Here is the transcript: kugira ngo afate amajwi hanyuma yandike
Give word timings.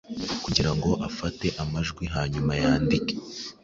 kugira 0.43 0.71
ngo 0.75 0.89
afate 1.09 1.47
amajwi 1.63 2.03
hanyuma 2.15 2.51
yandike 2.61 3.15